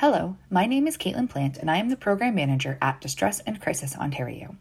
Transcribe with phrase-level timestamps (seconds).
[0.00, 3.60] Hello, my name is Caitlin Plant, and I am the Program Manager at Distress and
[3.60, 4.54] Crisis Ontario.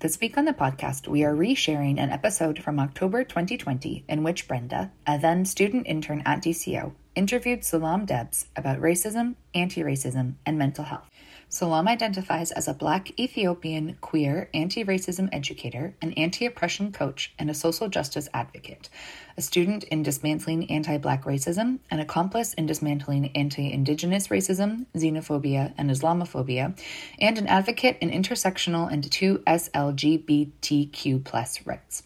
[0.00, 4.48] This week on the podcast, we are resharing an episode from October 2020 in which
[4.48, 10.58] Brenda, a then student intern at DCO, interviewed Salam Debs about racism, anti racism, and
[10.58, 11.08] mental health.
[11.52, 17.50] Salam identifies as a Black Ethiopian queer anti racism educator, an anti oppression coach, and
[17.50, 18.88] a social justice advocate,
[19.36, 25.74] a student in dismantling anti Black racism, an accomplice in dismantling anti Indigenous racism, xenophobia,
[25.76, 26.78] and Islamophobia,
[27.18, 32.04] and an advocate in intersectional and two SLGBTQ plus rights.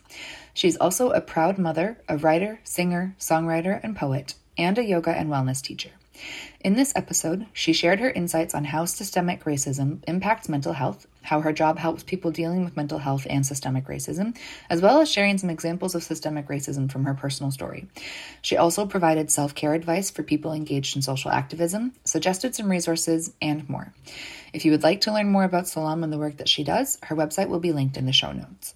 [0.54, 5.28] She's also a proud mother, a writer, singer, songwriter, and poet, and a yoga and
[5.28, 5.90] wellness teacher.
[6.60, 11.40] In this episode, she shared her insights on how systemic racism impacts mental health, how
[11.40, 14.36] her job helps people dealing with mental health and systemic racism,
[14.70, 17.86] as well as sharing some examples of systemic racism from her personal story.
[18.40, 23.32] She also provided self care advice for people engaged in social activism, suggested some resources,
[23.42, 23.92] and more.
[24.52, 26.98] If you would like to learn more about Salam and the work that she does,
[27.02, 28.74] her website will be linked in the show notes.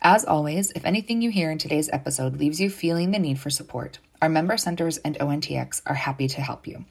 [0.00, 3.50] As always, if anything you hear in today's episode leaves you feeling the need for
[3.50, 6.84] support, our member centers and ONTX are happy to help you.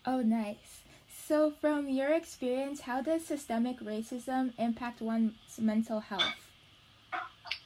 [0.05, 0.83] Oh, nice.
[1.27, 6.33] So, from your experience, how does systemic racism impact one's mental health?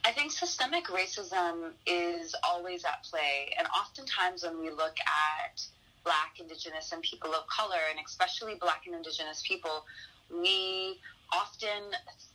[0.06, 3.54] I think systemic racism is always at play.
[3.58, 5.66] And oftentimes, when we look at
[6.04, 9.86] Black, Indigenous, and people of color, and especially Black and Indigenous people,
[10.30, 11.00] we
[11.32, 11.92] often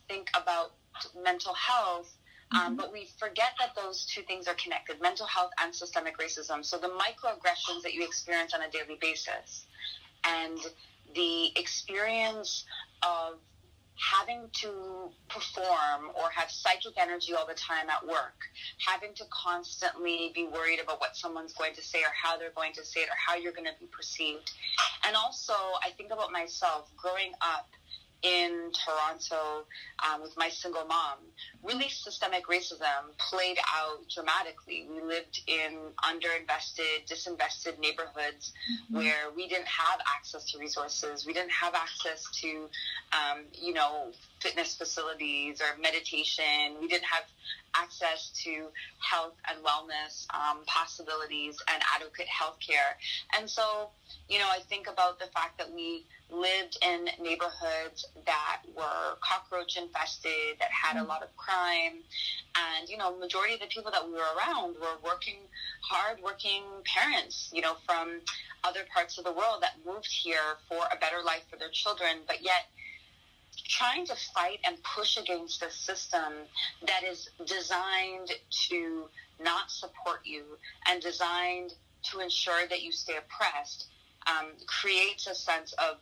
[0.07, 0.71] think about
[1.23, 2.15] mental health
[2.51, 2.75] um, mm-hmm.
[2.77, 6.65] but we forget that those two things are connected mental health and systemic racism.
[6.65, 9.67] So, the microaggressions that you experience on a daily basis
[10.29, 10.57] and
[11.15, 12.65] the experience
[13.03, 13.39] of
[13.99, 18.47] having to perform or have psychic energy all the time at work,
[18.85, 22.71] having to constantly be worried about what someone's going to say or how they're going
[22.73, 24.51] to say it or how you're going to be perceived.
[25.05, 25.53] And also,
[25.83, 27.67] I think about myself growing up
[28.21, 29.65] in Toronto
[30.05, 31.17] um, with my single mom,
[31.63, 34.87] really systemic racism played out dramatically.
[34.89, 38.97] We lived in underinvested, disinvested neighborhoods mm-hmm.
[38.97, 41.25] where we didn't have access to resources.
[41.25, 42.69] We didn't have access to,
[43.13, 46.75] um, you know, fitness facilities or meditation.
[46.79, 47.23] We didn't have
[47.75, 48.67] access to
[48.99, 52.97] health and wellness um, possibilities and adequate health care.
[53.37, 53.89] And so,
[54.27, 59.77] you know, I think about the fact that we lived in neighborhoods that were cockroach
[59.77, 61.07] infested, that had a mm.
[61.07, 62.03] lot of crime.
[62.55, 65.39] And, you know, majority of the people that we were around were working,
[65.81, 68.21] hard working parents, you know, from
[68.63, 72.17] other parts of the world that moved here for a better life for their children,
[72.27, 72.67] but yet
[73.67, 76.33] trying to fight and push against a system
[76.85, 78.31] that is designed
[78.69, 79.05] to
[79.41, 80.43] not support you
[80.87, 81.73] and designed
[82.03, 83.87] to ensure that you stay oppressed
[84.27, 85.97] um, creates a sense of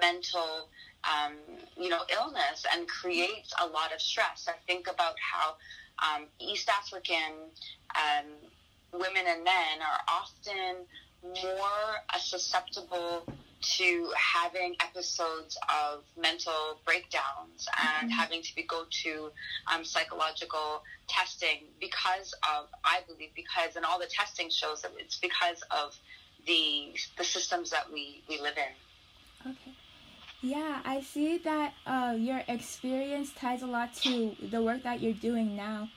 [0.00, 0.68] mental
[1.04, 1.34] um,
[1.76, 4.48] you know illness and creates a lot of stress.
[4.48, 5.54] I think about how
[5.98, 7.50] um, east african
[7.96, 8.26] um,
[8.92, 10.86] women and men are often
[11.22, 13.24] more susceptible
[13.62, 18.18] to having episodes of mental breakdowns and mm-hmm.
[18.18, 19.30] having to be, go to
[19.72, 25.18] um, psychological testing because of, I believe, because, and all the testing shows that it's
[25.18, 25.96] because of
[26.46, 29.50] the the systems that we, we live in.
[29.52, 29.72] Okay.
[30.40, 35.12] Yeah, I see that uh, your experience ties a lot to the work that you're
[35.12, 35.88] doing now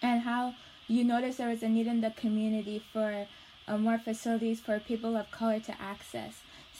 [0.00, 0.54] and how
[0.86, 3.26] you noticed there was a need in the community for
[3.66, 6.34] uh, more facilities for people of color to access.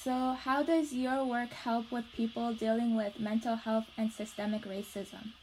[0.08, 5.34] So, how does your work help with people dealing with mental health and systemic racism?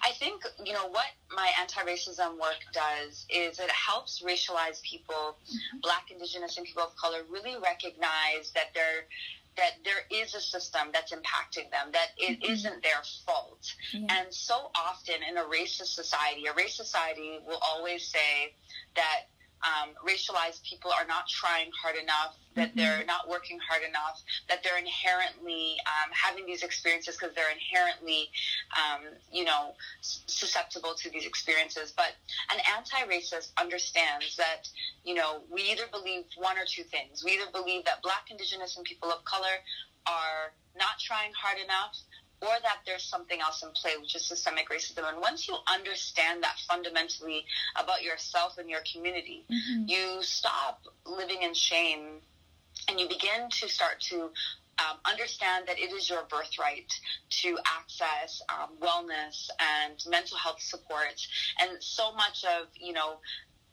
[0.00, 5.36] I think, you know, what my anti racism work does is it helps racialized people,
[5.44, 5.80] mm-hmm.
[5.82, 9.04] black, indigenous, and people of color really recognize that they're
[9.58, 12.50] that there is a system that's impacting them, that it Mhm.
[12.50, 13.74] not their fault.
[13.92, 14.06] Yeah.
[14.08, 18.54] And so often in a racist society, a racist society will always say
[18.94, 19.26] that
[19.62, 22.76] um, racialized people are not trying hard enough, that Mhm.
[22.76, 28.30] they're not working hard enough, that they're inherently um, having these experiences because they're inherently,
[28.76, 29.02] um,
[29.32, 31.92] you know, susceptible to these experiences.
[31.92, 32.14] But
[32.50, 34.68] an anti-racist understands that,
[35.04, 37.24] you know, we either believe one or two things.
[37.24, 39.56] We either believe that Black, Indigenous, and people of color
[40.06, 41.96] are not trying hard enough
[42.40, 45.08] or that there's something else in play, which is systemic racism.
[45.08, 47.44] And once you understand that fundamentally
[47.74, 49.88] about yourself and your community, Mhm.
[49.88, 52.22] you stop living in shame
[52.88, 54.30] and you begin to start to
[54.78, 56.92] um, understand that it is your birthright
[57.30, 61.20] to access um, wellness and mental health support.
[61.60, 63.18] And so much of, you know,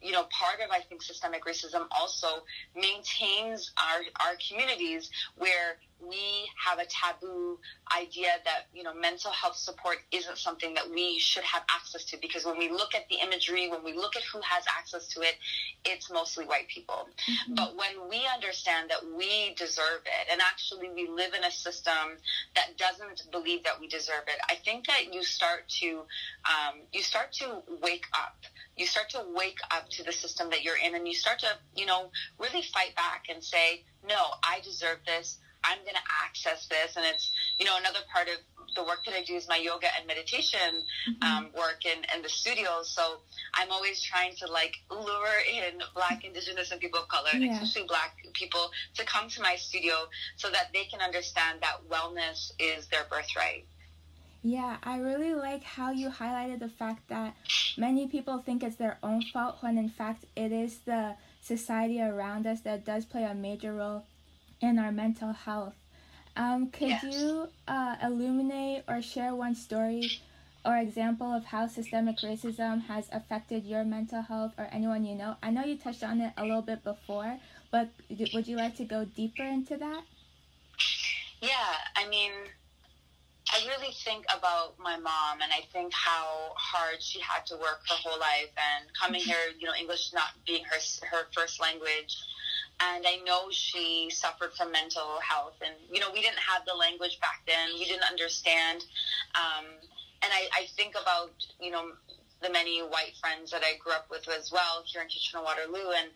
[0.02, 2.44] you know, part of I think systemic racism also
[2.76, 7.58] maintains our our communities where we have a taboo
[7.98, 12.18] idea that you know mental health support isn't something that we should have access to
[12.22, 15.22] because when we look at the imagery, when we look at who has access to
[15.22, 15.36] it,
[15.86, 17.08] it's mostly white people.
[17.28, 17.56] Mhm.
[17.56, 22.18] But when we understand that we deserve it, and actually we live in a system
[22.56, 26.06] that doesn't believe that we deserve it, I think that you start to
[26.46, 28.36] um, you start to wake up.
[28.76, 31.48] You start to wake up to the system that you're in, and you start to
[31.76, 35.40] you know really fight back and say, no, I deserve this.
[35.64, 38.36] I'm going to access this, and it's you know another part of
[38.76, 41.24] the work that I do is my yoga and meditation Mhm.
[41.24, 42.92] um, work in, in the studios.
[42.94, 43.22] So
[43.54, 47.54] I'm always trying to like lure in Black, Indigenous, and people of color, and Yeah.
[47.62, 52.52] especially Black people, to come to my studio so that they can understand that wellness
[52.60, 53.66] is their birthright.
[54.48, 57.34] Yeah, I really like how you highlighted the fact that
[57.78, 62.46] many people think it's their own fault when in fact it is the society around
[62.46, 64.06] us that does play a major role
[64.62, 65.74] in our mental health.
[66.38, 67.04] Um, could Yes.
[67.04, 70.12] you uh, illuminate or share one story
[70.64, 75.38] or example of how systemic racism has affected your mental health or anyone you know?
[75.42, 77.40] I know you touched on it a little bit before,
[77.72, 77.90] but
[78.32, 80.04] would you like to go deeper into that?
[81.42, 82.32] Yeah, I mean,
[83.56, 87.80] I really think about my mom and I think how hard she had to work
[87.88, 90.80] her whole life and coming here, you know, English not being her
[91.10, 92.18] her first language.
[92.82, 96.74] And I know she suffered from mental health and you know, we didn't have the
[96.74, 97.70] language back then.
[97.80, 98.84] We didn't understand
[99.36, 99.66] um,
[100.22, 101.32] and I, I think about,
[101.62, 101.92] you know,
[102.46, 105.92] the many white friends that I grew up with as well here in Kitchener Waterloo
[105.98, 106.10] and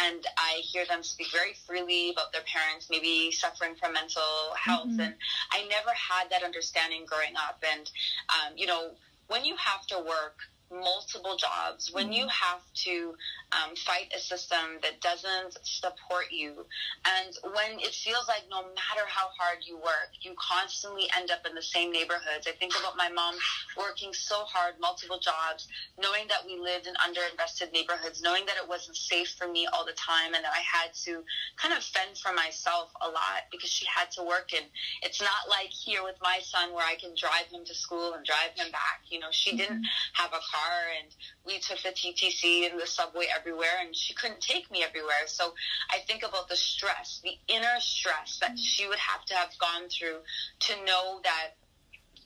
[0.00, 4.88] and I hear them speak very freely about their parents maybe suffering from mental health
[4.88, 5.00] Mhm.
[5.00, 5.14] and
[5.52, 7.88] I never had that understanding growing up and
[8.34, 8.96] um, you know
[9.28, 10.38] when you have to work
[10.70, 11.90] multiple jobs.
[11.92, 13.14] When you have to
[13.52, 16.66] um, fight a system that doesn't support you
[17.06, 21.46] and when it feels like no matter how hard you work you constantly end up
[21.46, 22.46] in the same neighborhoods.
[22.48, 23.34] I think about my mom
[23.78, 25.68] working so hard multiple jobs
[26.02, 29.86] knowing that we lived in underinvested neighborhoods knowing that it wasn't safe for me all
[29.86, 31.22] the time and that i had to
[31.56, 34.50] kind of fend for myself a lot because she had to work.
[34.54, 34.64] And
[35.02, 38.24] it's not like here with my son where i can drive him to school and
[38.24, 39.06] drive him back.
[39.08, 41.14] You know she didn't have a car and
[41.44, 45.26] we took the TTC and the subway everywhere and she couldn't take me everywhere.
[45.26, 45.54] So
[45.90, 48.56] I think about the stress, the inner stress that mm-hmm.
[48.56, 50.18] she would have to have gone through
[50.60, 51.56] to know that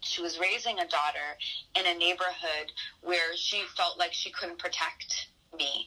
[0.02, 1.36] she was raising a daughter
[1.74, 5.86] in a neighborhood where she felt like she couldn't protect me.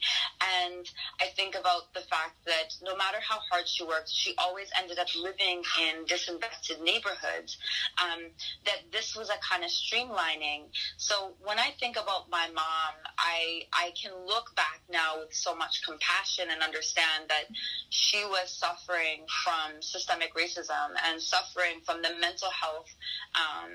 [0.64, 0.90] And
[1.22, 5.00] I think about the fact that no matter how hard she worked, she always ended
[5.00, 7.58] up living in disinvested neighborhoods.
[8.02, 8.32] Um,
[8.66, 10.68] that this was a kind of streamlining.
[10.98, 15.56] So when I think about my mom, I I can look back now with so
[15.56, 17.46] much compassion and understand that
[17.90, 22.90] she was suffering from systemic racism and suffering from the mental health,
[23.36, 23.72] um,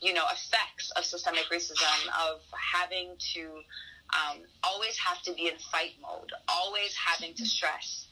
[0.00, 3.62] you know, effects of systemic racism of having to
[4.14, 8.06] um, always have to be in fight mode, always having to stress.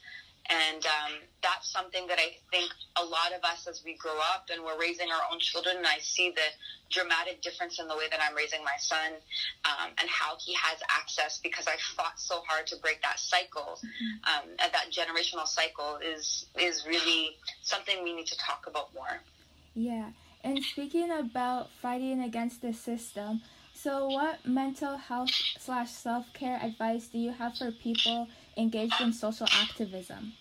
[0.51, 4.51] And um, that's something that I think a lot of us, as we grow up
[4.53, 6.43] and we're raising our own children, and I see the
[6.91, 9.13] dramatic difference in the way that I'm raising my son
[9.65, 13.79] um, and how he has access because I fought so hard to break that cycle,
[14.25, 17.31] um, and that generational cycle is is really
[17.63, 19.21] something we need to talk about more.
[19.75, 20.11] Yeah,
[20.43, 23.41] and speaking about fighting against the system,
[23.85, 29.13] so what mental health slash self care advice do you have for people engaged in
[29.13, 30.33] social activism?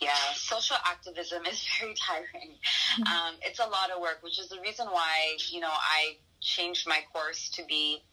[0.00, 2.52] Yeah, social activism is very tiring.
[3.00, 6.86] Um, it's a lot of work, which is the reason why you know I changed
[6.86, 8.04] my course to be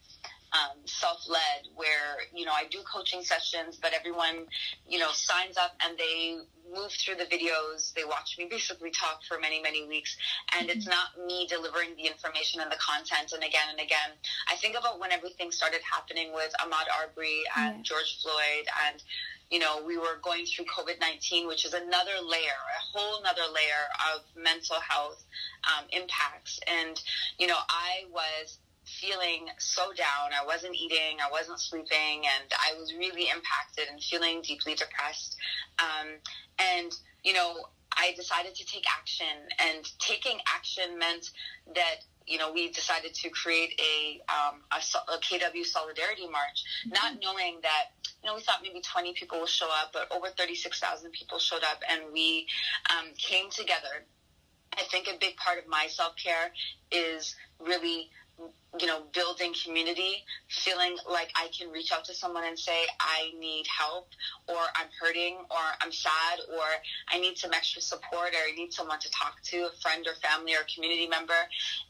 [0.52, 4.46] um, self-led where you know i do coaching sessions but everyone
[4.86, 6.38] you know signs up and they
[6.74, 10.16] move through the videos they watch me basically talk for many many weeks
[10.58, 14.10] and it's not me delivering the information and the content and again and again
[14.48, 17.82] i think about when everything started happening with ahmaud arbery and yeah.
[17.82, 19.02] george floyd and
[19.52, 23.42] you know, we were going through COVID 19, which is another layer, a whole another
[23.52, 25.22] layer of mental health
[25.64, 26.58] um, impacts.
[26.66, 26.98] And,
[27.38, 28.56] you know, I was
[29.02, 30.30] feeling so down.
[30.32, 35.36] I wasn't eating, I wasn't sleeping, and I was really impacted and feeling deeply depressed.
[35.78, 36.08] Um,
[36.58, 36.92] and,
[37.24, 37.66] you know,
[37.96, 39.26] I decided to take action,
[39.58, 41.30] and taking action meant
[41.74, 46.90] that you know, we decided to create a, um, a, a, KW Solidarity March, mm-hmm.
[46.94, 47.90] not knowing that,
[48.22, 51.64] you know, we thought maybe 20 people will show up, but over 36,000 people showed
[51.64, 52.46] up, and we
[52.90, 54.06] um, came together.
[54.78, 56.52] I think a big part of my self care
[56.90, 58.10] is really
[58.80, 63.30] you know, building community, feeling like I can reach out to someone and say, I
[63.38, 64.08] need help,
[64.48, 66.64] or I'm hurting, or I'm sad, or
[67.12, 70.14] I need some extra support, or I need someone to talk to, a friend or
[70.14, 71.34] family or community member.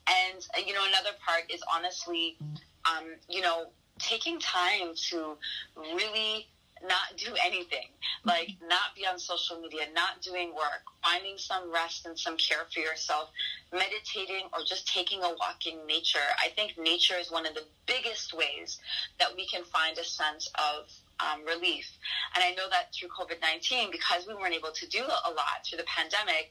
[0.08, 2.37] And, you know, another part is honestly,
[2.84, 3.66] um, you know,
[3.99, 5.37] taking time to
[5.76, 6.49] really
[6.82, 7.86] not do anything,
[8.24, 12.66] like not be on social media, not doing work, finding some rest and some care
[12.72, 13.30] for yourself,
[13.72, 16.18] meditating or just taking a walk in nature.
[16.38, 18.78] I think nature is one of the biggest ways
[19.18, 20.90] that we can find a sense of
[21.22, 21.86] um, relief.
[22.34, 25.62] And I know that through COVID 19, because we weren't able to do a lot
[25.64, 26.50] through the pandemic,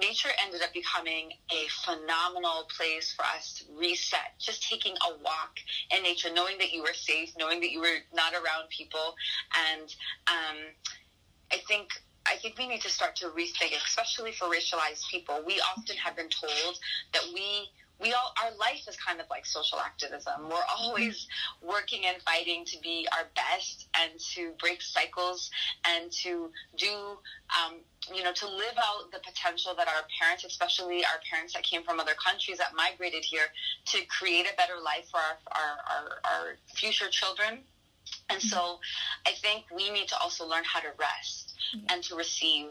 [0.00, 4.36] nature ended up becoming a phenomenal place for us to reset.
[4.38, 5.56] Just taking a walk
[5.90, 9.14] in nature, knowing that you were safe, knowing that you were not around people.
[9.72, 9.88] And
[10.28, 10.58] um,
[11.52, 11.90] I think
[12.26, 15.42] I think we need to start to rethink, especially for racialized people.
[15.46, 16.78] We often have been told
[17.12, 17.70] that we
[18.00, 20.48] we all our life is kind of like social activism.
[20.48, 21.26] We're always
[21.62, 25.50] working and fighting to be our best and to break cycles
[25.84, 26.92] and to do
[27.58, 27.76] um,
[28.14, 31.82] you know to live out the potential that our parents, especially our parents that came
[31.82, 33.46] from other countries that migrated here,
[33.86, 37.60] to create a better life for our our, our, our future children.
[38.28, 38.80] And so
[39.26, 41.49] I think we need to also learn how to rest
[41.88, 42.66] and to receive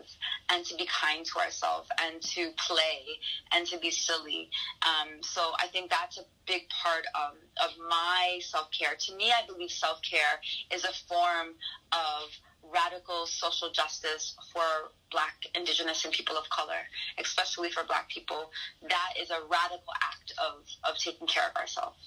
[0.50, 3.05] and to be kind to ourselves and to play
[3.53, 4.50] and to be silly.
[4.81, 8.96] Um, so I think that's a big part of, of my self care.
[8.98, 10.39] To me, I believe self care
[10.72, 11.55] is a form
[11.91, 12.29] of
[12.72, 16.86] radical social justice for black indigenous and people of color
[17.17, 21.98] especially for black people that is a radical act of, of taking care of ourselves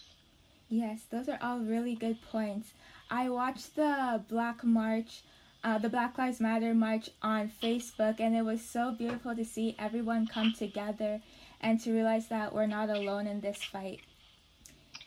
[0.69, 2.75] yes those are all really good points
[3.11, 5.23] i watched the black march
[5.65, 9.77] uh, the Black Lives Matter march on Facebook, and it was so beautiful to see
[9.79, 11.21] everyone come together
[11.61, 14.01] and to realize that we're not alone in this fight.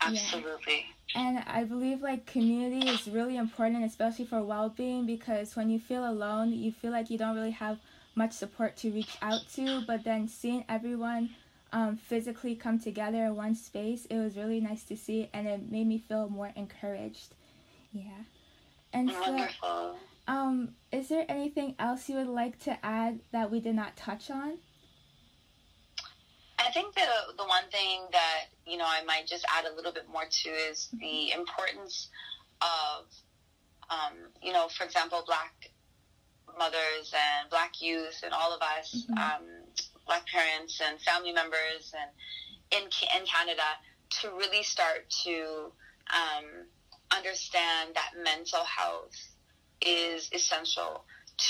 [0.00, 0.86] Absolutely.
[1.14, 1.20] Yeah.
[1.20, 5.78] And I believe like community is really important, especially for well being, because when you
[5.78, 7.78] feel alone, you feel like you don't really have
[8.14, 9.82] much support to reach out to.
[9.86, 11.30] But then seeing everyone
[11.72, 15.70] um, physically come together in one space, it was really nice to see, and it
[15.70, 17.34] made me feel more encouraged.
[17.92, 18.24] Yeah.
[18.92, 19.46] And Wonderful.
[19.62, 19.96] so
[20.28, 24.30] um, is there anything else you would like to add that we did not touch
[24.30, 24.58] on?
[26.58, 27.06] I think the
[27.36, 30.48] the one thing that you know I might just add a little bit more to
[30.48, 30.98] is mm-hmm.
[30.98, 32.08] the importance
[32.60, 33.06] of
[33.88, 35.70] um, you know, for example, black
[36.58, 39.18] mothers and black youth and all of us, mm-hmm.
[39.18, 39.46] um,
[40.06, 42.10] black parents and family members and
[42.82, 43.62] in in Canada
[44.08, 45.70] to really start to
[46.10, 46.66] um,
[47.16, 49.35] understand that mental health
[49.80, 51.04] is essential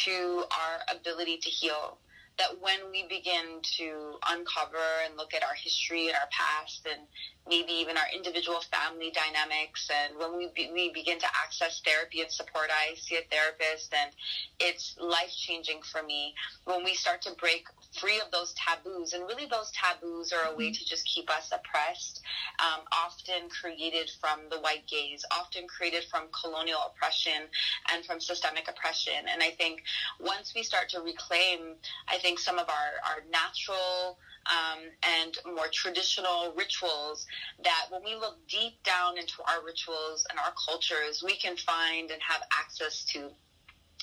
[0.04, 1.98] to our ability to heal.
[2.38, 7.06] That when we begin to uncover and look at our history and our past and
[7.48, 9.88] maybe even our individual family dynamics.
[9.90, 13.94] And when we, be, we begin to access therapy and support, I see a therapist
[13.94, 14.10] and
[14.58, 16.34] it's life changing for me.
[16.64, 17.66] When we start to break
[17.98, 21.52] free of those taboos, and really those taboos are a way to just keep us
[21.52, 22.20] oppressed,
[22.58, 27.48] um, often created from the white gaze, often created from colonial oppression
[27.92, 29.26] and from systemic oppression.
[29.32, 29.82] And I think
[30.20, 31.76] once we start to reclaim,
[32.08, 34.18] I think some of our, our natural
[34.50, 37.26] um, and more traditional rituals
[37.64, 42.10] that when we look deep down into our rituals and our cultures, we can find
[42.10, 43.30] and have access to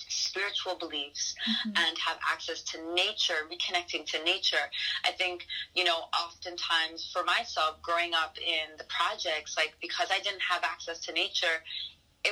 [0.07, 1.69] spiritual beliefs mm-hmm.
[1.77, 4.65] and have access to nature, reconnecting to nature.
[5.05, 5.45] I think,
[5.75, 10.63] you know, oftentimes for myself growing up in the projects, like because I didn't have
[10.63, 11.61] access to nature,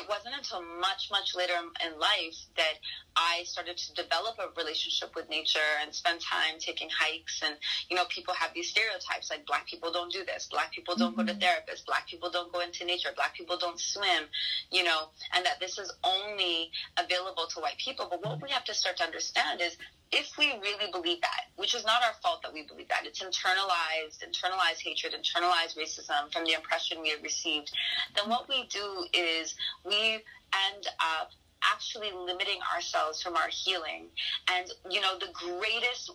[0.02, 1.54] it wasn't until much, much later
[1.86, 2.82] in life that
[3.16, 7.42] I started to develop a relationship with nature and spend time taking hikes.
[7.46, 7.56] And,
[7.90, 11.12] you know, people have these stereotypes like black people don't do this, black people don't
[11.16, 11.28] mm-hmm.
[11.28, 11.44] go to mm-hmm.
[11.44, 14.26] therapists, black people don't go into nature, black people don't swim,
[14.72, 18.08] you know, and that this is only available to white people.
[18.10, 19.78] But what we have to start to understand is
[20.12, 23.22] if we really believe that, which is not our fault that we believe that, it's
[23.22, 27.72] internalized, internalized hatred, internalized racism from the impression we have received,
[28.16, 31.32] then what we do is we end up
[31.64, 34.08] actually limiting ourselves from our healing.
[34.52, 36.12] And, you know, the greatest,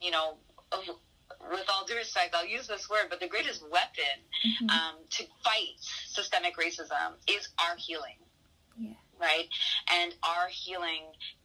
[0.00, 0.34] you know,
[1.50, 4.70] with all due respect, I'll use this word, but the greatest weapon mm-hmm.
[4.70, 8.16] um, to fight systemic racism is our healing.
[8.76, 8.90] Yeah.
[9.20, 9.48] Right?
[9.92, 11.02] And our healing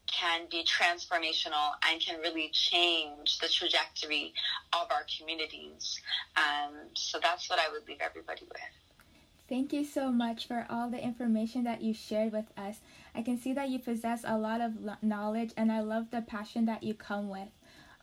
[0.08, 4.34] can be transformational and can really change the trajectory
[4.74, 6.00] of our communities.
[6.38, 8.62] Um, so that's what I would leave everybody with.
[9.50, 12.77] Thank you so much for all the information that you shared with us.
[13.13, 16.65] I can see that you possess a lot of knowledge, and I love the passion
[16.65, 17.50] that you come with.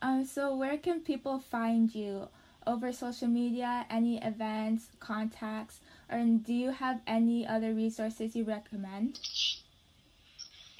[0.01, 2.29] Um, so, where can people find you?
[2.67, 5.79] Over social media, any events, contacts,
[6.11, 9.19] or do you have any other resources you recommend?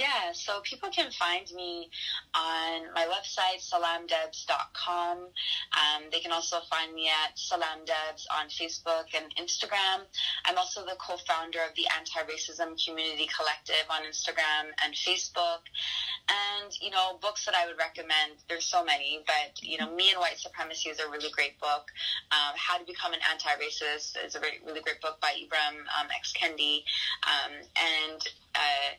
[0.01, 1.91] Yeah, so people can find me
[2.34, 5.17] on my website, salamdebs.com.
[5.20, 10.10] Um, they can also find me at salamdebs on Facebook and Instagram.
[10.46, 15.70] I'm also the co-founder of the Anti-Racism Community Collective on Instagram and Facebook.
[16.34, 20.10] And, you know, books that I would recommend, there's so many, but, you know, Me
[20.10, 21.93] and White Supremacy is a really great book.
[22.31, 26.34] Um, How to Become an Anti-Racist is a really great book by Ibram um, X.
[26.34, 26.81] Kendi.
[27.22, 28.22] Um, and,
[28.55, 28.98] uh,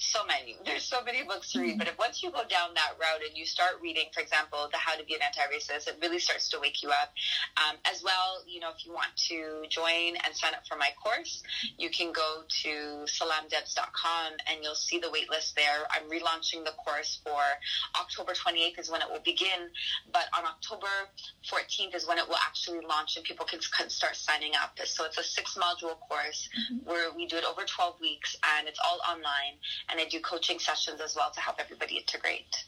[0.00, 0.56] so many.
[0.64, 3.36] There's so many books to read, but if once you go down that route and
[3.36, 6.60] you start reading, for example, the How to Be an Anti-Racist, it really starts to
[6.60, 7.12] wake you up.
[7.60, 10.88] Um, as well, you know, if you want to join and sign up for my
[11.02, 11.42] course,
[11.76, 15.84] you can go to salamdebs.com and you'll see the waitlist there.
[15.90, 17.40] I'm relaunching the course for
[18.00, 19.68] October 28th is when it will begin,
[20.12, 20.88] but on October
[21.44, 24.78] 14th is when it will actually launch and people can, can start signing up.
[24.84, 26.88] So it's a six module course mm-hmm.
[26.88, 30.58] where we do it over 12 weeks and it's all online and I do coaching
[30.58, 32.64] sessions as well to help everybody integrate.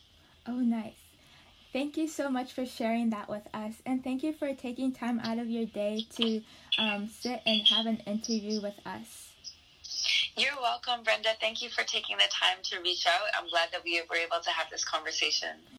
[0.46, 0.94] Oh, nice.
[1.72, 5.18] Thank you so much for sharing that with us, and thank you for taking time
[5.20, 6.42] out of your day to
[6.78, 9.30] um, sit and have an interview with us.
[10.36, 11.30] You're welcome, Brenda.
[11.40, 13.22] Thank you for taking the time to reach out.
[13.38, 15.56] I'm glad that we were able to have this conversation.